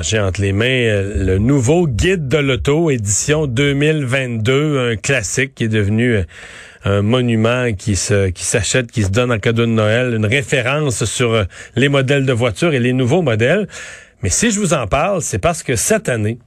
J'ai 0.00 0.20
entre 0.20 0.40
les 0.40 0.52
mains 0.52 0.66
euh, 0.66 1.24
le 1.24 1.38
nouveau 1.38 1.88
guide 1.88 2.28
de 2.28 2.38
l'auto, 2.38 2.90
édition 2.90 3.46
2022, 3.46 4.92
un 4.92 4.96
classique 4.96 5.56
qui 5.56 5.64
est 5.64 5.68
devenu 5.68 6.16
euh, 6.16 6.22
un 6.84 7.02
monument 7.02 7.72
qui 7.72 7.96
se 7.96 8.28
qui 8.28 8.44
s'achète, 8.44 8.92
qui 8.92 9.02
se 9.02 9.08
donne 9.08 9.32
en 9.32 9.38
cadeau 9.38 9.66
de 9.66 9.72
Noël, 9.72 10.14
une 10.14 10.26
référence 10.26 11.04
sur 11.04 11.32
euh, 11.32 11.44
les 11.74 11.88
modèles 11.88 12.26
de 12.26 12.32
voitures 12.32 12.74
et 12.74 12.78
les 12.78 12.92
nouveaux 12.92 13.22
modèles. 13.22 13.66
Mais 14.22 14.30
si 14.30 14.50
je 14.50 14.60
vous 14.60 14.72
en 14.72 14.86
parle, 14.86 15.20
c'est 15.20 15.38
parce 15.38 15.62
que 15.64 15.74
cette 15.74 16.08
année, 16.08 16.38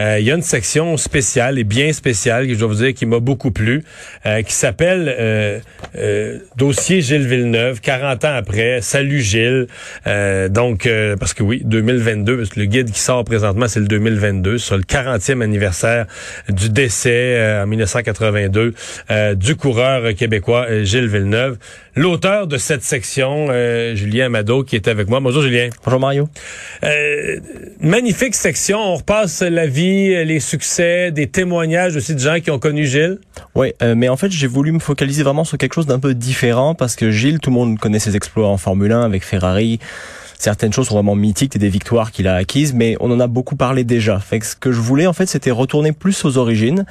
euh, 0.00 0.18
il 0.18 0.26
y 0.26 0.30
a 0.30 0.34
une 0.34 0.42
section 0.42 0.96
spéciale 0.96 1.58
et 1.58 1.64
bien 1.64 1.92
spéciale, 1.92 2.46
que 2.46 2.54
je 2.54 2.58
dois 2.58 2.68
vous 2.68 2.74
dire, 2.82 2.94
qui 2.94 3.06
m'a 3.06 3.20
beaucoup 3.20 3.50
plu, 3.50 3.84
euh, 4.26 4.42
qui 4.42 4.52
s'appelle 4.52 5.14
euh, 5.18 5.60
euh, 5.96 6.38
Dossier 6.56 7.00
Gilles 7.00 7.26
Villeneuve, 7.26 7.80
40 7.80 8.24
ans 8.24 8.34
après, 8.34 8.80
Salut 8.80 9.20
Gilles. 9.20 9.66
Euh, 10.06 10.48
donc, 10.48 10.86
euh, 10.86 11.16
parce 11.16 11.34
que 11.34 11.42
oui, 11.42 11.62
2022, 11.64 12.36
parce 12.36 12.50
que 12.50 12.60
le 12.60 12.66
guide 12.66 12.90
qui 12.90 13.00
sort 13.00 13.24
présentement, 13.24 13.68
c'est 13.68 13.80
le 13.80 13.86
2022, 13.86 14.58
sur 14.58 14.76
le 14.76 14.82
40e 14.82 15.42
anniversaire 15.42 16.06
du 16.48 16.70
décès 16.70 17.60
en 17.62 17.66
1982 17.66 18.74
du 19.34 19.56
coureur 19.56 20.14
québécois 20.14 20.82
Gilles 20.82 21.08
Villeneuve. 21.08 21.58
L'auteur 21.96 22.46
de 22.48 22.58
cette 22.58 22.82
section, 22.82 23.46
Julien 23.94 24.26
Amado, 24.26 24.64
qui 24.64 24.76
est 24.76 24.88
avec 24.88 25.08
moi. 25.08 25.20
Bonjour 25.20 25.42
Julien. 25.42 25.70
Bonjour 25.84 26.00
Mario. 26.00 26.28
Euh, 26.82 27.38
magnifique 27.80 28.34
section. 28.34 28.78
On 28.78 28.94
repasse 28.96 29.42
la 29.54 29.66
vie, 29.66 30.24
les 30.24 30.40
succès, 30.40 31.10
des 31.10 31.26
témoignages 31.26 31.96
aussi 31.96 32.14
de 32.14 32.20
gens 32.20 32.40
qui 32.40 32.50
ont 32.50 32.58
connu 32.58 32.86
Gilles? 32.86 33.18
Oui, 33.54 33.72
euh, 33.82 33.94
mais 33.96 34.08
en 34.08 34.16
fait, 34.16 34.30
j'ai 34.30 34.46
voulu 34.46 34.72
me 34.72 34.78
focaliser 34.78 35.22
vraiment 35.22 35.44
sur 35.44 35.56
quelque 35.56 35.74
chose 35.74 35.86
d'un 35.86 35.98
peu 35.98 36.14
différent 36.14 36.74
parce 36.74 36.96
que 36.96 37.10
Gilles, 37.10 37.38
tout 37.38 37.50
le 37.50 37.54
monde 37.54 37.78
connaît 37.78 37.98
ses 37.98 38.16
exploits 38.16 38.48
en 38.48 38.56
Formule 38.56 38.92
1 38.92 39.02
avec 39.02 39.24
Ferrari. 39.24 39.78
Certaines 40.38 40.72
choses 40.72 40.88
sont 40.88 40.94
vraiment 40.94 41.14
mythiques 41.14 41.56
et 41.56 41.58
des 41.58 41.68
victoires 41.68 42.12
qu'il 42.12 42.28
a 42.28 42.34
acquises, 42.34 42.74
mais 42.74 42.96
on 43.00 43.10
en 43.10 43.20
a 43.20 43.26
beaucoup 43.26 43.56
parlé 43.56 43.84
déjà. 43.84 44.18
Fait 44.18 44.40
que 44.40 44.46
ce 44.46 44.56
que 44.56 44.72
je 44.72 44.80
voulais, 44.80 45.06
en 45.06 45.12
fait, 45.12 45.26
c'était 45.26 45.50
retourner 45.50 45.92
plus 45.92 46.24
aux 46.24 46.36
origines. 46.36 46.84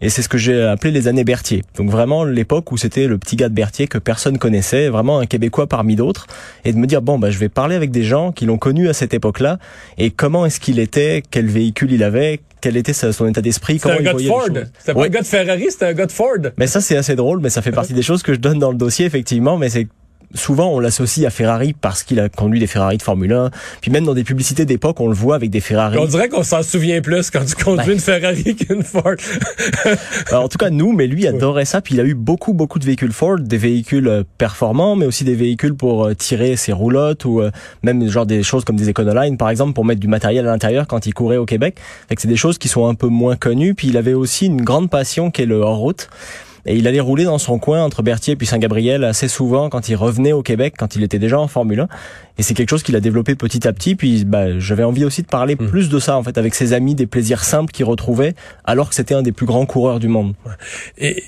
Et 0.00 0.08
c'est 0.10 0.22
ce 0.22 0.28
que 0.28 0.38
j'ai 0.38 0.62
appelé 0.62 0.90
les 0.92 1.08
années 1.08 1.24
Berthier. 1.24 1.62
Donc 1.76 1.90
vraiment 1.90 2.24
l'époque 2.24 2.70
où 2.72 2.76
c'était 2.76 3.06
le 3.06 3.18
petit 3.18 3.36
gars 3.36 3.48
de 3.48 3.54
Berthier 3.54 3.86
que 3.86 3.98
personne 3.98 4.38
connaissait, 4.38 4.88
vraiment 4.88 5.18
un 5.20 5.26
Québécois 5.26 5.66
parmi 5.66 5.96
d'autres, 5.96 6.26
et 6.64 6.72
de 6.72 6.78
me 6.78 6.86
dire 6.86 7.02
bon 7.02 7.18
bah 7.18 7.30
je 7.30 7.38
vais 7.38 7.48
parler 7.48 7.74
avec 7.76 7.90
des 7.90 8.02
gens 8.02 8.32
qui 8.32 8.44
l'ont 8.46 8.58
connu 8.58 8.88
à 8.88 8.92
cette 8.92 9.14
époque-là 9.14 9.58
et 9.98 10.10
comment 10.10 10.44
est-ce 10.46 10.60
qu'il 10.60 10.78
était, 10.78 11.22
quel 11.30 11.46
véhicule 11.46 11.92
il 11.92 12.02
avait, 12.02 12.40
quel 12.60 12.76
était 12.76 12.92
son 12.92 13.26
état 13.26 13.40
d'esprit, 13.42 13.74
C'était 13.74 13.82
comment 13.84 13.96
un 13.96 14.00
il 14.00 14.04
gars 14.04 14.12
de 14.12 14.16
voyait 14.18 14.28
Ford. 14.28 14.64
C'était 14.78 14.92
pas 14.94 15.00
Ouais. 15.00 15.06
un 15.06 15.10
gars 15.10 15.20
de 15.22 15.26
Ferrari, 15.26 15.66
c'était 15.70 15.86
un 15.86 15.92
gars 15.92 16.06
de 16.06 16.12
Ford. 16.12 16.38
Mais 16.58 16.66
ça 16.66 16.80
c'est 16.80 16.96
assez 16.96 17.14
drôle, 17.16 17.40
mais 17.40 17.50
ça 17.50 17.62
fait 17.62 17.72
partie 17.72 17.94
des 17.94 18.02
choses 18.02 18.22
que 18.22 18.34
je 18.34 18.38
donne 18.38 18.58
dans 18.58 18.70
le 18.70 18.76
dossier 18.78 19.06
effectivement, 19.06 19.56
mais 19.56 19.68
c'est 19.70 19.86
souvent 20.34 20.68
on 20.72 20.78
l'associe 20.80 21.26
à 21.26 21.30
Ferrari 21.30 21.74
parce 21.80 22.02
qu'il 22.02 22.20
a 22.20 22.28
conduit 22.28 22.60
des 22.60 22.66
Ferrari 22.66 22.96
de 22.98 23.02
Formule 23.02 23.32
1, 23.32 23.50
puis 23.80 23.90
même 23.90 24.04
dans 24.04 24.14
des 24.14 24.24
publicités 24.24 24.64
d'époque 24.64 25.00
on 25.00 25.08
le 25.08 25.14
voit 25.14 25.34
avec 25.36 25.50
des 25.50 25.60
Ferrari. 25.60 25.98
On 25.98 26.06
dirait 26.06 26.28
qu'on 26.28 26.42
s'en 26.42 26.62
souvient 26.62 27.00
plus 27.00 27.30
quand 27.30 27.44
tu 27.44 27.54
conduis 27.62 27.86
Ouais. 27.86 27.92
une 27.94 28.00
Ferrari 28.00 28.56
qu'une 28.56 28.82
Ford. 28.82 29.14
Alors, 30.28 30.44
en 30.44 30.48
tout 30.48 30.58
cas, 30.58 30.70
nous, 30.70 30.92
mais 30.92 31.06
lui 31.06 31.26
adorait 31.26 31.64
ça. 31.64 31.80
Puis 31.80 31.94
il 31.94 32.00
a 32.00 32.04
eu 32.04 32.14
beaucoup, 32.14 32.52
beaucoup 32.52 32.78
de 32.78 32.84
véhicules 32.84 33.12
Ford, 33.12 33.38
des 33.38 33.58
véhicules 33.58 34.08
euh, 34.08 34.22
performants, 34.38 34.96
mais 34.96 35.06
aussi 35.06 35.24
des 35.24 35.34
véhicules 35.34 35.74
pour 35.74 36.04
euh, 36.06 36.14
tirer 36.14 36.56
ses 36.56 36.72
roulottes 36.72 37.24
ou 37.24 37.40
euh, 37.40 37.50
même 37.82 38.08
genre 38.08 38.26
des 38.26 38.42
choses 38.42 38.64
comme 38.64 38.76
des 38.76 38.88
Econoline, 38.90 39.36
par 39.36 39.50
exemple, 39.50 39.72
pour 39.74 39.84
mettre 39.84 40.00
du 40.00 40.08
matériel 40.08 40.46
à 40.46 40.50
l'intérieur 40.50 40.86
quand 40.86 41.06
il 41.06 41.14
courait 41.14 41.36
au 41.36 41.46
Québec. 41.46 41.76
Fait 42.08 42.14
que 42.14 42.22
c'est 42.22 42.28
des 42.28 42.36
choses 42.36 42.58
qui 42.58 42.68
sont 42.68 42.86
un 42.86 42.94
peu 42.94 43.08
moins 43.08 43.36
connues. 43.36 43.74
Puis 43.74 43.88
il 43.88 43.96
avait 43.96 44.14
aussi 44.14 44.46
une 44.46 44.62
grande 44.62 44.90
passion 44.90 45.30
qui 45.30 45.42
est 45.42 45.46
le 45.46 45.56
hors-route. 45.56 46.08
Et 46.66 46.76
il 46.76 46.86
allait 46.88 47.00
rouler 47.00 47.24
dans 47.24 47.38
son 47.38 47.58
coin 47.58 47.82
entre 47.82 48.02
Berthier 48.02 48.32
et 48.32 48.36
puis 48.36 48.46
Saint-Gabriel 48.46 49.04
assez 49.04 49.28
souvent 49.28 49.68
quand 49.70 49.88
il 49.88 49.94
revenait 49.94 50.32
au 50.32 50.42
Québec, 50.42 50.74
quand 50.76 50.96
il 50.96 51.02
était 51.02 51.18
déjà 51.18 51.38
en 51.38 51.48
Formule 51.48 51.80
1. 51.80 51.88
Et 52.38 52.42
c'est 52.42 52.54
quelque 52.54 52.70
chose 52.70 52.82
qu'il 52.82 52.96
a 52.96 53.00
développé 53.00 53.34
petit 53.34 53.66
à 53.66 53.72
petit. 53.72 53.94
Puis 53.94 54.24
bah, 54.24 54.58
j'avais 54.58 54.84
envie 54.84 55.04
aussi 55.04 55.22
de 55.22 55.28
parler 55.28 55.56
plus 55.56 55.88
de 55.88 55.98
ça 55.98 56.16
en 56.16 56.22
fait 56.22 56.36
avec 56.38 56.54
ses 56.54 56.72
amis, 56.72 56.94
des 56.94 57.06
plaisirs 57.06 57.44
simples 57.44 57.72
qu'il 57.72 57.86
retrouvait, 57.86 58.34
alors 58.64 58.88
que 58.88 58.94
c'était 58.94 59.14
un 59.14 59.22
des 59.22 59.32
plus 59.32 59.46
grands 59.46 59.66
coureurs 59.66 60.00
du 60.00 60.08
monde. 60.08 60.34
Et 60.98 61.22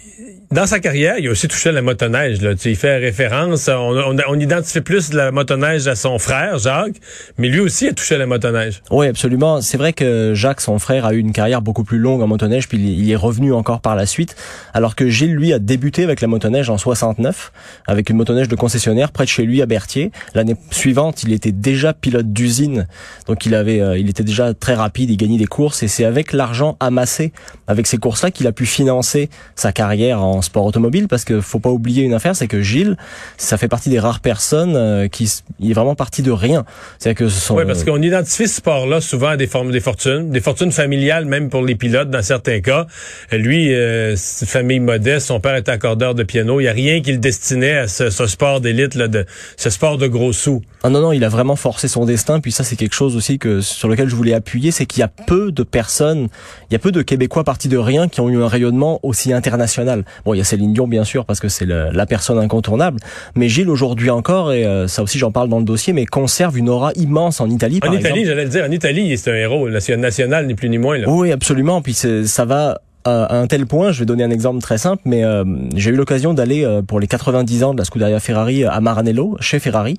dans 0.50 0.66
sa 0.66 0.80
carrière, 0.80 1.18
il 1.18 1.28
a 1.28 1.30
aussi 1.30 1.46
touché 1.46 1.68
à 1.68 1.72
la 1.72 1.82
motoneige. 1.82 2.40
Là. 2.40 2.54
Tu 2.54 2.70
il 2.70 2.76
fait 2.76 2.96
référence, 2.96 3.68
on, 3.68 3.72
on, 3.74 4.16
on 4.28 4.40
identifie 4.40 4.80
plus 4.80 5.12
la 5.12 5.30
motoneige 5.30 5.86
à 5.86 5.94
son 5.94 6.18
frère, 6.18 6.58
Jacques, 6.58 6.96
mais 7.36 7.48
lui 7.48 7.60
aussi 7.60 7.86
a 7.86 7.92
touché 7.92 8.14
à 8.14 8.18
la 8.18 8.26
motoneige. 8.26 8.82
Oui, 8.90 9.06
absolument. 9.06 9.60
C'est 9.60 9.76
vrai 9.76 9.92
que 9.92 10.32
Jacques, 10.34 10.62
son 10.62 10.78
frère, 10.78 11.04
a 11.04 11.12
eu 11.12 11.18
une 11.18 11.32
carrière 11.32 11.60
beaucoup 11.60 11.84
plus 11.84 11.98
longue 11.98 12.22
en 12.22 12.26
motoneige, 12.26 12.66
puis 12.68 12.78
il 12.78 12.98
il 12.98 13.10
est 13.12 13.16
revenu 13.16 13.52
encore 13.52 13.80
par 13.80 13.94
la 13.94 14.06
suite, 14.06 14.36
alors 14.74 14.96
que 14.96 15.08
Gilles, 15.08 15.27
lui, 15.32 15.52
a 15.52 15.58
débuté 15.58 16.04
avec 16.04 16.20
la 16.20 16.28
motoneige 16.28 16.70
en 16.70 16.78
69, 16.78 17.52
avec 17.86 18.10
une 18.10 18.16
motoneige 18.16 18.48
de 18.48 18.56
concessionnaire 18.56 19.12
près 19.12 19.24
de 19.24 19.28
chez 19.28 19.44
lui 19.44 19.62
à 19.62 19.66
Berthier. 19.66 20.10
L'année 20.34 20.56
suivante, 20.70 21.22
il 21.22 21.32
était 21.32 21.52
déjà 21.52 21.92
pilote 21.92 22.32
d'usine, 22.32 22.86
donc 23.26 23.46
il 23.46 23.54
avait, 23.54 23.80
euh, 23.80 23.98
il 23.98 24.08
était 24.08 24.24
déjà 24.24 24.54
très 24.54 24.74
rapide, 24.74 25.10
il 25.10 25.16
gagnait 25.16 25.38
des 25.38 25.46
courses, 25.46 25.82
et 25.82 25.88
c'est 25.88 26.04
avec 26.04 26.32
l'argent 26.32 26.76
amassé 26.80 27.32
avec 27.66 27.86
ces 27.86 27.98
courses-là 27.98 28.30
qu'il 28.30 28.46
a 28.46 28.52
pu 28.52 28.66
financer 28.66 29.28
sa 29.54 29.72
carrière 29.72 30.22
en 30.22 30.42
sport 30.42 30.64
automobile, 30.64 31.08
parce 31.08 31.24
que 31.24 31.40
faut 31.40 31.60
pas 31.60 31.70
oublier 31.70 32.02
une 32.02 32.14
affaire, 32.14 32.36
c'est 32.36 32.48
que 32.48 32.62
Gilles, 32.62 32.96
ça 33.36 33.58
fait 33.58 33.68
partie 33.68 33.90
des 33.90 33.98
rares 33.98 34.20
personnes 34.20 34.76
euh, 34.76 35.08
qui, 35.08 35.30
il 35.60 35.70
est 35.70 35.74
vraiment 35.74 35.94
parti 35.94 36.22
de 36.22 36.30
rien. 36.30 36.64
C'est-à-dire 36.98 37.18
que 37.18 37.28
ce 37.28 37.40
sont 37.40 37.56
Oui, 37.56 37.64
parce 37.66 37.84
qu'on 37.84 38.00
identifie 38.02 38.48
ce 38.48 38.56
sport-là 38.56 39.00
souvent 39.00 39.28
à 39.28 39.36
des 39.36 39.46
formes, 39.46 39.70
des 39.70 39.80
fortunes, 39.80 40.30
des 40.30 40.40
fortunes 40.40 40.72
familiales, 40.72 41.24
même 41.24 41.48
pour 41.50 41.62
les 41.62 41.74
pilotes 41.74 42.10
dans 42.10 42.22
certains 42.22 42.60
cas. 42.60 42.86
Euh, 43.32 43.36
Lui, 43.36 43.74
euh, 43.74 44.14
c'est 44.16 44.46
une 44.46 44.50
famille 44.50 44.80
modeste, 44.80 45.17
son 45.20 45.40
père 45.40 45.56
était 45.56 45.70
accordeur 45.70 46.14
de 46.14 46.22
piano. 46.22 46.60
Il 46.60 46.64
n'y 46.64 46.68
a 46.68 46.72
rien 46.72 47.00
qui 47.00 47.12
le 47.12 47.18
destinait 47.18 47.78
à 47.78 47.88
ce, 47.88 48.10
ce 48.10 48.26
sport 48.26 48.60
d'élite, 48.60 48.94
là, 48.94 49.08
de 49.08 49.24
ce 49.56 49.70
sport 49.70 49.98
de 49.98 50.06
gros 50.06 50.32
sous. 50.32 50.62
Ah 50.82 50.90
non, 50.90 51.00
non, 51.00 51.12
il 51.12 51.24
a 51.24 51.28
vraiment 51.28 51.56
forcé 51.56 51.88
son 51.88 52.04
destin. 52.04 52.40
Puis 52.40 52.52
ça, 52.52 52.64
c'est 52.64 52.76
quelque 52.76 52.94
chose 52.94 53.16
aussi 53.16 53.38
que 53.38 53.60
sur 53.60 53.88
lequel 53.88 54.08
je 54.08 54.14
voulais 54.16 54.34
appuyer, 54.34 54.70
c'est 54.70 54.86
qu'il 54.86 55.00
y 55.00 55.02
a 55.02 55.08
peu 55.08 55.50
de 55.52 55.62
personnes, 55.62 56.28
il 56.70 56.74
y 56.74 56.76
a 56.76 56.78
peu 56.78 56.92
de 56.92 57.02
Québécois 57.02 57.44
partis 57.44 57.68
de 57.68 57.76
rien 57.78 58.08
qui 58.08 58.20
ont 58.20 58.28
eu 58.28 58.40
un 58.42 58.48
rayonnement 58.48 59.00
aussi 59.02 59.32
international. 59.32 60.04
Bon, 60.24 60.34
il 60.34 60.38
y 60.38 60.40
a 60.40 60.44
Céline 60.44 60.72
Dion, 60.72 60.86
bien 60.88 61.04
sûr, 61.04 61.24
parce 61.24 61.40
que 61.40 61.48
c'est 61.48 61.64
le- 61.66 61.90
la 61.92 62.06
personne 62.06 62.38
incontournable. 62.38 62.98
Mais 63.34 63.48
Gilles, 63.48 63.68
aujourd'hui 63.70 64.10
encore, 64.10 64.52
et 64.52 64.64
euh, 64.64 64.86
ça 64.88 65.02
aussi 65.02 65.18
j'en 65.18 65.30
parle 65.32 65.48
dans 65.48 65.58
le 65.58 65.64
dossier, 65.64 65.92
mais 65.92 66.06
conserve 66.06 66.56
une 66.58 66.68
aura 66.68 66.92
immense 66.94 67.40
en 67.40 67.48
Italie, 67.50 67.78
En 67.82 67.86
par 67.86 67.94
Italie, 67.94 68.24
j'allais 68.24 68.44
le 68.44 68.50
dire, 68.50 68.64
en 68.64 68.70
Italie, 68.70 69.16
c'est 69.18 69.30
un 69.30 69.34
héros 69.36 69.68
nation- 69.68 69.96
national, 69.96 70.46
ni 70.46 70.54
plus 70.54 70.68
ni 70.68 70.78
moins. 70.78 70.98
Là. 70.98 71.08
Oui, 71.08 71.32
absolument. 71.32 71.82
Puis 71.82 71.94
c'est- 71.94 72.24
ça 72.26 72.44
va 72.44 72.80
à 73.08 73.36
un 73.36 73.46
tel 73.46 73.66
point, 73.66 73.92
je 73.92 74.00
vais 74.00 74.06
donner 74.06 74.24
un 74.24 74.30
exemple 74.30 74.60
très 74.60 74.78
simple, 74.78 75.02
mais 75.04 75.24
euh, 75.24 75.44
j'ai 75.74 75.90
eu 75.90 75.96
l'occasion 75.96 76.34
d'aller 76.34 76.64
euh, 76.64 76.82
pour 76.82 77.00
les 77.00 77.06
90 77.06 77.64
ans 77.64 77.72
de 77.72 77.78
la 77.78 77.84
Scuderia 77.84 78.20
Ferrari 78.20 78.64
à 78.64 78.80
Maranello, 78.80 79.36
chez 79.40 79.58
Ferrari, 79.58 79.96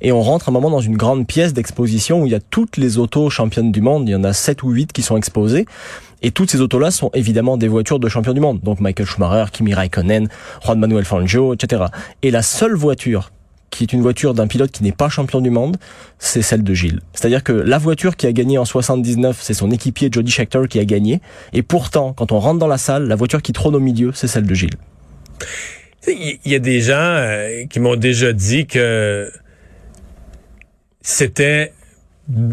et 0.00 0.12
on 0.12 0.22
rentre 0.22 0.48
un 0.48 0.52
moment 0.52 0.70
dans 0.70 0.80
une 0.80 0.96
grande 0.96 1.26
pièce 1.26 1.52
d'exposition 1.52 2.22
où 2.22 2.26
il 2.26 2.32
y 2.32 2.34
a 2.34 2.40
toutes 2.40 2.76
les 2.76 2.98
autos 2.98 3.30
championnes 3.30 3.72
du 3.72 3.80
monde, 3.80 4.08
il 4.08 4.12
y 4.12 4.14
en 4.14 4.24
a 4.24 4.32
7 4.32 4.62
ou 4.62 4.70
8 4.70 4.92
qui 4.92 5.02
sont 5.02 5.16
exposées, 5.16 5.66
et 6.22 6.30
toutes 6.30 6.50
ces 6.50 6.60
autos-là 6.60 6.90
sont 6.90 7.10
évidemment 7.14 7.56
des 7.56 7.68
voitures 7.68 7.98
de 7.98 8.08
champions 8.08 8.32
du 8.32 8.40
monde, 8.40 8.60
donc 8.60 8.80
Michael 8.80 9.06
Schumacher, 9.06 9.50
Kimi 9.52 9.74
Raikkonen, 9.74 10.28
Juan 10.64 10.78
Manuel 10.78 11.04
Fangio, 11.04 11.54
etc. 11.54 11.84
Et 12.22 12.30
la 12.30 12.42
seule 12.42 12.74
voiture 12.74 13.30
qui 13.72 13.84
est 13.84 13.92
une 13.92 14.02
voiture 14.02 14.34
d'un 14.34 14.46
pilote 14.46 14.70
qui 14.70 14.84
n'est 14.84 14.92
pas 14.92 15.08
champion 15.08 15.40
du 15.40 15.50
monde, 15.50 15.78
c'est 16.18 16.42
celle 16.42 16.62
de 16.62 16.74
Gilles. 16.74 17.00
C'est-à-dire 17.14 17.42
que 17.42 17.52
la 17.52 17.78
voiture 17.78 18.16
qui 18.16 18.26
a 18.26 18.32
gagné 18.32 18.58
en 18.58 18.64
79, 18.64 19.38
c'est 19.40 19.54
son 19.54 19.70
équipier 19.70 20.10
Jody 20.12 20.30
Scheckter 20.30 20.62
qui 20.68 20.78
a 20.78 20.84
gagné. 20.84 21.20
Et 21.52 21.62
pourtant, 21.62 22.12
quand 22.12 22.30
on 22.30 22.38
rentre 22.38 22.58
dans 22.58 22.68
la 22.68 22.78
salle, 22.78 23.08
la 23.08 23.16
voiture 23.16 23.40
qui 23.40 23.52
trône 23.52 23.74
au 23.74 23.80
milieu, 23.80 24.12
c'est 24.14 24.28
celle 24.28 24.46
de 24.46 24.54
Gilles. 24.54 24.76
Il 26.06 26.38
y, 26.44 26.54
a 26.54 26.58
des 26.58 26.80
gens 26.80 26.94
euh, 26.98 27.64
qui 27.66 27.80
m'ont 27.80 27.96
déjà 27.96 28.32
dit 28.32 28.66
que 28.66 29.30
c'était 31.00 31.72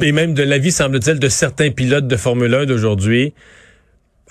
et 0.01 0.11
même 0.11 0.33
de 0.33 0.43
l'avis, 0.43 0.71
semble-t-il, 0.71 1.19
de 1.19 1.29
certains 1.29 1.71
pilotes 1.71 2.07
de 2.07 2.15
Formule 2.15 2.53
1 2.53 2.65
d'aujourd'hui, 2.65 3.33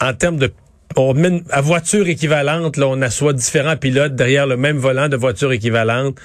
en 0.00 0.12
termes 0.14 0.36
de 0.36 0.52
on 0.96 1.14
mène 1.14 1.44
à 1.50 1.60
voiture 1.60 2.08
équivalente, 2.08 2.76
là, 2.76 2.88
on 2.88 3.00
assoit 3.02 3.32
différents 3.32 3.76
pilotes 3.76 4.16
derrière 4.16 4.46
le 4.46 4.56
même 4.56 4.78
volant 4.78 5.08
de 5.08 5.16
voiture 5.16 5.52
équivalente. 5.52 6.18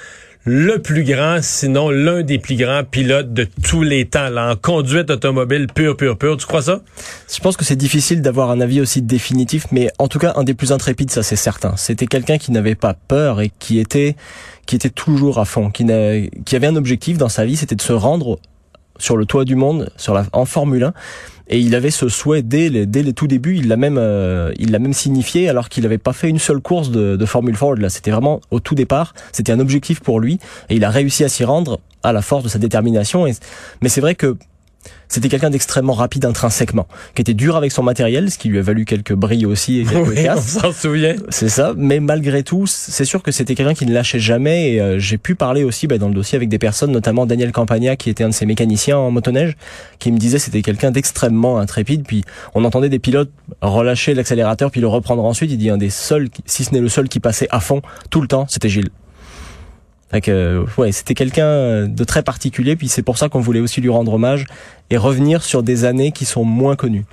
Le 0.46 0.80
plus 0.80 1.06
grand, 1.06 1.42
sinon 1.42 1.90
l'un 1.90 2.22
des 2.22 2.38
plus 2.38 2.58
grands 2.58 2.84
pilotes 2.84 3.32
de 3.32 3.48
tous 3.64 3.82
les 3.82 4.04
temps, 4.04 4.28
là, 4.30 4.52
en 4.52 4.56
conduite 4.58 5.10
automobile 5.10 5.68
pure, 5.74 5.96
pure, 5.96 6.18
pure. 6.18 6.36
Tu 6.36 6.46
crois 6.46 6.62
ça? 6.62 6.82
Je 7.34 7.40
pense 7.40 7.56
que 7.56 7.64
c'est 7.64 7.78
difficile 7.78 8.22
d'avoir 8.22 8.52
un 8.52 8.60
avis 8.60 8.82
aussi 8.82 9.02
définitif, 9.02 9.68
mais 9.72 9.90
en 10.00 10.10
tout 10.10 10.20
cas, 10.20 10.34
un 10.36 10.44
des 10.44 10.54
plus 10.54 10.74
intrépides, 10.74 11.12
ça 11.12 11.24
c'est 11.24 11.38
certain. 11.38 11.78
C'était 11.78 12.08
quelqu'un 12.08 12.38
qui 12.38 12.52
n'avait 12.52 12.76
pas 12.76 12.94
peur 12.94 13.40
et 13.40 13.54
qui 13.58 13.80
était, 13.80 14.18
qui 14.66 14.76
était 14.76 14.90
toujours 14.90 15.40
à 15.40 15.46
fond, 15.46 15.72
qui, 15.72 15.86
qui 16.44 16.56
avait 16.58 16.68
un 16.68 16.76
objectif 16.76 17.18
dans 17.18 17.30
sa 17.30 17.46
vie, 17.46 17.56
c'était 17.56 17.78
de 17.78 17.82
se 17.82 17.94
rendre 17.94 18.38
sur 19.00 19.16
le 19.16 19.26
toit 19.26 19.46
du 19.46 19.56
monde, 19.56 19.92
sur 19.96 20.14
la, 20.14 20.26
en 20.34 20.44
Formule 20.44 20.84
1. 20.84 20.94
Et 21.50 21.60
il 21.60 21.76
avait 21.76 21.92
ce 21.92 22.08
souhait 22.10 22.42
dès 22.42 22.70
les, 22.70 22.86
dès 22.86 23.04
les 23.04 23.14
tout 23.14 23.28
débuts. 23.28 23.58
Il 23.58 23.68
l'a 23.68 23.76
même, 23.76 23.98
euh, 23.98 24.52
il 24.58 24.72
l'a 24.72 24.80
même 24.80 24.94
signifié 24.94 25.50
alors 25.50 25.70
qu'il 25.70 25.84
n'avait 25.84 25.98
pas 25.98 26.14
fait 26.14 26.30
une 26.30 26.40
seule 26.40 26.62
course 26.62 26.90
de, 26.90 27.16
de 27.16 27.26
Formule 27.26 27.56
Ford. 27.56 27.76
Là, 27.76 27.90
c'était 27.90 28.12
vraiment 28.12 28.40
au 28.52 28.60
tout 28.60 28.76
départ. 28.76 29.14
C'était 29.32 29.52
un 29.52 29.60
objectif 29.60 30.00
pour 30.00 30.20
lui 30.20 30.40
et 30.70 30.76
il 30.76 30.84
a 30.86 30.90
réussi 30.90 31.24
à 31.24 31.30
s'y 31.30 31.44
rendre 31.44 31.80
à 32.02 32.14
la 32.14 32.22
force 32.22 32.44
de 32.44 32.50
sa 32.50 32.60
détermination. 32.60 33.28
Et, 33.28 33.34
mais 33.82 33.90
c'est 33.90 34.02
vrai 34.02 34.16
que 34.16 34.38
c'était 35.08 35.30
quelqu'un 35.30 35.50
d'extrêmement 35.50 35.94
rapide 35.94 36.26
intrinsèquement, 36.26 36.88
qui 37.16 37.22
était 37.22 37.34
dur 37.34 37.56
avec 37.56 37.72
son 37.72 37.84
matériel, 37.84 38.32
ce 38.32 38.38
qui 38.38 38.50
lui 38.50 38.60
a 38.60 38.62
valu 38.62 38.86
quelques 38.86 39.14
brilles 39.14 39.46
aussi 39.46 39.80
et 39.80 39.86
quelques 39.86 40.08
oui, 40.08 40.28
on 40.30 40.42
s'en 40.42 40.72
souvient. 40.72 41.16
C'est 41.30 41.50
ça, 41.50 41.74
mais 41.78 42.00
malgré 42.00 42.44
tout, 42.44 42.66
c'est 42.68 43.06
sûr 43.06 43.22
que 43.22 43.32
c'était 43.32 43.56
quelqu'un 43.56 43.74
qui 43.74 43.86
ne 43.86 43.94
lâchait 43.94 44.20
jamais 44.20 44.74
et 44.74 44.82
euh, 44.82 45.00
j'ai 45.00 45.18
pu 45.18 45.36
parler 45.36 45.64
aussi 45.64 45.88
bah, 45.88 45.98
dans 45.98 46.08
le 46.08 46.14
dossier 46.14 46.36
avec 46.36 46.50
des 46.50 46.60
personnes, 46.60 46.92
notamment 46.92 47.26
Daniel 47.26 47.52
Campagna 47.52 47.96
qui 47.96 48.10
était 48.10 48.24
un 48.24 48.30
de 48.30 48.34
ses 48.34 48.46
mécaniciens 48.46 48.98
en 48.98 49.12
motoneige, 49.12 49.56
qui 50.00 50.12
me 50.12 50.18
disait 50.18 50.40
c'était 50.40 50.62
quelqu'un 50.62 50.92
d'extrêmement 50.92 51.60
intrépide, 51.60 52.04
puis 52.06 52.24
on 52.56 52.64
entendait 52.66 52.90
des 52.90 53.00
pilotes 53.00 53.32
relâcher 53.62 54.14
l'accélérateur 54.14 54.72
puis 54.72 54.82
le 54.82 54.88
reprendre 54.88 55.24
ensuite, 55.24 55.52
il 55.52 55.58
dit 55.58 55.70
un 55.70 55.78
des 55.78 55.90
seuls, 55.90 56.30
si 56.46 56.64
ce 56.64 56.74
n'est 56.74 56.82
le 56.82 56.90
seul 56.90 57.08
qui 57.08 57.20
passait 57.20 57.48
à 57.52 57.60
fond 57.60 57.82
tout 58.10 58.22
le 58.22 58.28
temps, 58.28 58.46
c'était 58.50 58.70
Gilles. 58.70 58.90
Euh, 60.28 60.66
ouais, 60.78 60.92
c'était 60.92 61.14
quelqu'un 61.14 61.88
de 61.88 62.04
très 62.04 62.24
particulier, 62.24 62.76
puis 62.76 62.88
c'est 62.88 63.02
pour 63.02 63.18
ça 63.18 63.30
qu'on 63.30 63.40
voulait 63.40 63.60
aussi 63.60 63.82
lui 63.82 63.90
rendre 63.90 64.14
hommage 64.14 64.46
et 64.90 64.98
revenir 64.98 65.44
sur 65.44 65.64
des 65.64 65.86
années 65.86 66.12
qui 66.12 66.26
sont 66.26 66.44
moins 66.44 66.76
connues. 66.76 67.06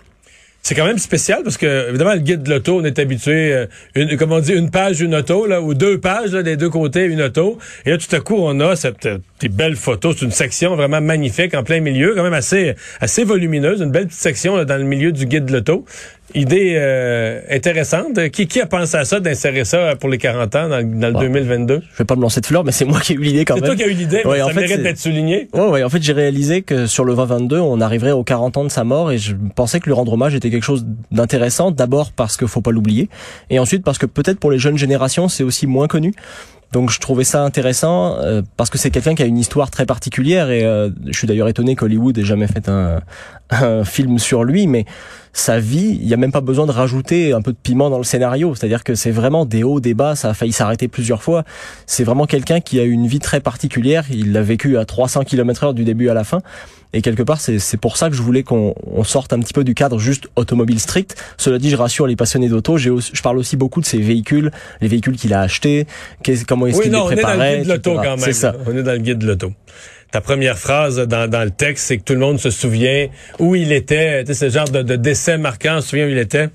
C'est 0.63 0.75
quand 0.75 0.85
même 0.85 0.99
spécial 0.99 1.43
parce 1.43 1.57
que 1.57 1.89
évidemment 1.89 2.13
le 2.13 2.21
guide 2.21 2.43
de 2.43 2.51
l'auto 2.51 2.81
on 2.81 2.85
est 2.85 2.99
habitué 2.99 3.53
euh, 3.53 3.67
une 3.95 4.19
comme 4.19 4.31
on 4.31 4.41
dit 4.41 4.53
une 4.53 4.71
page 4.71 5.01
une 5.01 5.15
auto 5.15 5.47
là 5.47 5.63
ou 5.63 5.73
deux 5.73 5.99
pages 5.99 6.33
là, 6.33 6.43
des 6.43 6.59
deux 6.59 6.69
côtés 6.69 7.05
une 7.05 7.23
auto. 7.23 7.59
Et 7.87 7.91
là 7.91 7.99
tout 7.99 8.15
à 8.15 8.21
coup 8.21 8.37
on 8.37 8.61
a 8.61 8.77
cette 8.77 9.07
euh, 9.07 9.19
des 9.41 9.49
belles 9.49 9.77
photos. 9.77 10.17
C'est 10.19 10.27
une 10.27 10.31
section 10.31 10.77
vraiment 10.77 11.01
magnifique 11.01 11.55
en 11.55 11.63
plein 11.63 11.81
milieu 11.81 12.15
quand 12.15 12.23
même 12.23 12.35
assez 12.35 12.75
assez 13.01 13.25
volumineuse 13.25 13.81
une 13.81 13.91
belle 13.91 14.07
petite 14.07 14.21
section 14.21 14.55
là, 14.55 14.67
dans 14.67 14.77
le 14.77 14.85
milieu 14.85 15.13
du 15.13 15.25
guide 15.25 15.47
de 15.47 15.53
l'auto 15.55 15.87
Idée 16.35 16.75
euh, 16.77 17.41
intéressante. 17.51 18.31
Qui, 18.31 18.47
qui 18.47 18.61
a 18.61 18.67
pensé 18.67 18.97
à 18.97 19.05
ça, 19.05 19.21
d'insérer 19.21 19.65
ça 19.65 19.97
pour 19.97 20.09
les 20.09 20.19
40 20.19 20.57
ans 20.57 20.69
dans, 20.69 20.79
le 20.79 21.13
2022? 21.13 21.83
Je 21.93 21.99
vais 21.99 22.05
pas 22.05 22.17
me 22.17 22.23
lancer 22.23 22.41
de 22.41 22.47
fleurs, 22.47 22.65
mais 22.65 22.73
c'est 22.73 22.85
moi 22.87 23.01
qui 23.01 23.13
ai 23.13 23.17
eu 23.17 23.21
l'idée 23.21 23.45
quand 23.45 23.55
même. 23.55 23.65
C'est 23.65 23.69
toi 23.69 23.77
qui 23.77 23.83
as 23.85 23.89
eu 23.89 23.95
l'idée, 23.95 24.23
mais 24.25 24.39
ça 24.39 24.53
mérite 24.53 24.83
d'être 24.83 24.99
souligné. 24.99 25.49
Ouais, 25.53 25.69
ouais. 25.69 25.83
En 25.83 25.89
fait, 25.89 26.03
j'ai 26.03 26.13
réalisé 26.13 26.63
que 26.63 26.87
sur 26.87 27.05
le 27.05 27.15
2022, 27.15 27.59
on 27.59 27.81
arriverait 27.81 28.13
aux 28.13 28.25
40 28.25 28.57
ans 28.57 28.65
de 28.65 28.71
sa 28.71 28.85
mort 28.85 29.11
et 29.13 29.19
je 29.19 29.35
pensais 29.55 29.81
que 29.81 29.87
lui 29.87 29.93
rendre 29.93 30.13
hommage 30.13 30.35
était 30.35 30.51
quelque 30.51 30.65
chose 30.65 30.87
d'intéressant. 31.11 31.71
D'abord 31.71 32.13
parce 32.13 32.37
qu'il 32.37 32.49
faut 32.49 32.61
pas 32.61 32.71
l'oublier 32.71 33.09
et 33.51 33.59
ensuite 33.59 33.85
parce 33.85 33.99
que 33.99 34.07
peut-être 34.07 34.39
pour 34.39 34.51
les 34.51 34.59
jeunes 34.59 34.79
générations, 34.79 35.29
c'est 35.29 35.45
aussi 35.45 35.67
moins 35.67 35.89
connu. 35.89 36.13
Donc 36.73 36.91
je 36.91 37.01
trouvais 37.01 37.25
ça 37.25 37.43
intéressant 37.43 38.17
euh, 38.19 38.43
parce 38.57 38.71
que 38.71 38.79
c'est 38.79 38.91
quelqu'un 38.91 39.15
qui 39.15 39.23
a 39.23 39.27
une 39.27 39.39
histoire 39.39 39.71
très 39.71 39.87
particulière 39.87 40.51
et 40.51 40.65
euh, 40.65 40.91
je 41.07 41.19
suis 41.19 41.27
d'ailleurs 41.27 41.49
étonné 41.49 41.75
qu'Hollywood 41.75 42.17
ait 42.17 42.25
jamais 42.25 42.47
fait 42.47 42.69
un, 42.69 43.01
un, 43.51 43.85
film 43.85 44.19
sur 44.19 44.45
lui, 44.45 44.67
mais 44.67 44.85
sa 45.33 45.61
vie, 45.61 45.99
il 46.01 46.07
n'y 46.07 46.15
a 46.15 46.17
même 46.17 46.33
pas 46.33 46.41
besoin 46.41 46.67
de 46.67 46.73
rajouter 46.73 47.33
un 47.33 47.43
peu 47.43 47.53
de 47.53 47.59
piment 47.63 47.91
dans 47.91 47.99
le 47.99 48.05
scénario. 48.05 48.55
C'est-à-dire 48.55 48.83
que 48.83 48.95
c'est 48.95 49.11
vraiment 49.11 49.45
des 49.45 49.63
hauts, 49.63 49.81
des 49.81 49.95
bas, 49.95 50.17
ça 50.17 50.31
a 50.31 50.35
failli 50.35 50.53
s'arrêter 50.53 50.89
plusieurs 50.89 51.23
fois. 51.23 51.45
C'est 51.87 52.05
vraiment 52.05 52.27
quelqu'un 52.27 52.61
qui 52.61 52.81
a 52.81 52.85
une 52.85 53.07
vie 53.07 53.21
très 53.21 53.41
particulière. 53.41 54.05
Il 54.11 54.33
l'a 54.33 54.43
vécu 54.43 54.77
à 54.77 54.85
300 54.85 55.25
km 55.25 55.65
heure 55.65 55.75
du 55.75 55.85
début 55.85 56.09
à 56.09 56.15
la 56.15 56.25
fin. 56.25 56.41
Et 56.93 57.03
quelque 57.03 57.23
part, 57.23 57.41
c'est 57.41 57.77
pour 57.77 57.97
ça 57.97 58.11
que 58.11 58.17
je 58.17 58.23
voulais 58.23 58.43
qu'on 58.43 58.75
sorte 59.05 59.33
un 59.33 59.39
petit 59.39 59.53
peu 59.53 59.63
du 59.63 59.75
cadre 59.75 60.01
juste 60.01 60.27
automobile 60.35 60.81
strict. 60.81 61.15
Cela 61.37 61.59
dit, 61.59 61.71
je 61.71 61.77
rassure 61.77 62.09
les 62.09 62.17
passionnés 62.17 62.49
d'auto. 62.49 62.79
Je 62.79 63.23
parle 63.23 63.39
aussi 63.39 63.57
beaucoup 63.57 63.81
de 63.81 63.87
ses 63.87 63.99
véhicules, 63.99 64.51
les 64.81 64.89
véhicules 64.89 65.17
qu'il 65.17 65.33
a 65.33 65.41
achetés, 65.41 65.87
comment 66.49 66.67
est-ce 66.67 66.81
qu'il 66.81 66.91
les 66.91 66.99
préparait. 66.99 67.63
On 67.63 67.63
est 67.63 67.65
dans 67.65 67.69
le 67.69 67.69
guide 67.69 67.69
de 67.69 67.73
l'auto 67.73 67.95
quand 67.95 68.17
même. 68.17 68.33
Ça. 68.33 68.55
On 68.67 68.77
est 68.77 68.83
dans 68.83 68.93
le 68.93 68.99
guide 68.99 69.19
de 69.19 69.27
l'auto 69.27 69.53
ta 70.11 70.21
première 70.21 70.59
phrase 70.59 70.99
dans, 70.99 71.29
dans 71.29 71.45
le 71.45 71.51
texte, 71.51 71.87
c'est 71.87 71.99
que 71.99 72.03
tout 72.05 72.15
le 72.15 72.19
monde 72.19 72.39
se 72.39 72.51
souvient 72.51 73.09
où 73.39 73.55
il 73.55 73.73
était. 73.73 74.25
Tu 74.25 74.35
sais, 74.35 74.51
ce 74.51 74.59
genre 74.59 74.69
de, 74.69 74.83
de 74.83 74.97
décès 74.97 75.39
marquant, 75.39 75.77
on 75.77 75.81
se 75.81 75.89
souvient 75.89 76.07
où 76.07 76.11
il 76.11 76.19
était. 76.19 76.49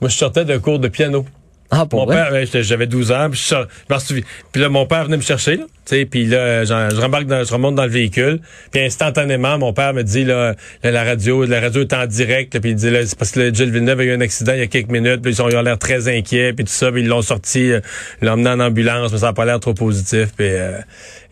Moi, 0.00 0.08
je 0.08 0.16
sortais 0.16 0.44
d'un 0.44 0.58
cours 0.58 0.78
de 0.78 0.88
piano. 0.88 1.24
Ah, 1.70 1.86
pour 1.86 2.00
mon 2.00 2.12
père, 2.12 2.32
j'avais 2.62 2.86
12 2.86 3.12
ans, 3.12 3.28
puis 3.30 3.40
je, 3.48 3.54
m'en 3.88 4.00
souviens. 4.00 4.24
Puis 4.50 4.60
là, 4.60 4.68
mon 4.68 4.86
père 4.86 5.04
venait 5.04 5.16
me 5.16 5.22
chercher, 5.22 5.56
là, 5.56 5.64
tu 5.86 5.96
sais, 5.96 6.04
puis 6.04 6.26
là, 6.26 6.64
je 6.64 7.00
rembarque 7.00 7.26
dans, 7.26 7.44
je 7.44 7.52
remonte 7.52 7.76
dans 7.76 7.84
le 7.84 7.90
véhicule, 7.90 8.40
puis 8.72 8.82
instantanément, 8.82 9.56
mon 9.56 9.72
père 9.72 9.94
me 9.94 10.02
dit, 10.02 10.24
là, 10.24 10.56
la 10.82 11.04
radio, 11.04 11.44
la 11.44 11.60
radio 11.60 11.82
est 11.82 11.92
en 11.92 12.06
direct, 12.06 12.58
puis 12.58 12.70
il 12.70 12.76
dit, 12.76 12.90
là, 12.90 13.06
c'est 13.06 13.16
parce 13.16 13.30
que 13.30 13.54
Gilles 13.54 13.70
Villeneuve 13.70 14.00
a 14.00 14.04
eu 14.04 14.12
un 14.12 14.20
accident 14.20 14.52
il 14.52 14.58
y 14.58 14.62
a 14.62 14.66
quelques 14.66 14.90
minutes, 14.90 15.22
puis 15.22 15.32
ils 15.32 15.42
ont, 15.42 15.48
eu 15.48 15.62
l'air 15.62 15.78
très 15.78 16.08
inquiets, 16.08 16.52
puis 16.52 16.64
tout 16.64 16.72
ça, 16.72 16.90
puis 16.90 17.02
ils 17.02 17.08
l'ont 17.08 17.22
sorti, 17.22 17.70
euh, 17.70 17.80
l'ont 18.20 18.32
emmené 18.32 18.50
en 18.50 18.60
ambulance, 18.60 19.12
mais 19.12 19.18
ça 19.18 19.26
n'a 19.26 19.32
pas 19.32 19.44
l'air 19.44 19.60
trop 19.60 19.74
positif, 19.74 20.30
puis 20.36 20.48
euh, 20.48 20.78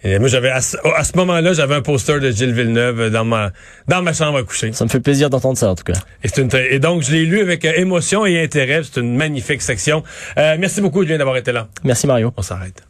et 0.05 0.21
moi, 0.21 0.29
j'avais 0.29 0.51
à 0.51 0.61
ce, 0.61 0.77
moment-là, 1.17 1.53
j'avais 1.55 1.75
un 1.75 1.83
poster 1.83 2.21
de 2.21 2.31
Gilles 2.31 2.53
Villeneuve 2.53 3.11
dans 3.11 3.25
ma 3.25 3.51
dans 3.89 4.01
ma 4.01 4.13
chambre 4.13 4.39
à 4.39 4.43
coucher. 4.45 4.73
Ça 4.73 4.85
me 4.85 4.91
fait 4.91 5.01
plaisir 5.01 5.29
d'entendre 5.29 5.59
ça, 5.59 5.71
en 5.71 5.75
tout 5.75 5.83
cas. 5.83 5.99
Et, 6.23 6.29
une, 6.41 6.49
et 6.71 6.79
donc, 6.79 7.03
je 7.03 7.11
l'ai 7.11 7.25
lu 7.25 7.41
avec 7.41 7.65
euh, 7.65 7.73
émotion 7.75 8.25
et 8.25 8.41
intérêt. 8.41 8.83
C'est 8.85 9.01
une 9.01 9.17
magnifique 9.17 9.61
section. 9.61 10.05
Euh, 10.37 10.57
merci 10.59 10.81
beaucoup, 10.81 11.03
Julien, 11.03 11.19
d'avoir 11.19 11.37
été 11.37 11.53
là. 11.53 11.69
Merci, 11.85 12.07
Mario. 12.07 12.33
On 12.37 12.43
s'arrête. 12.43 12.83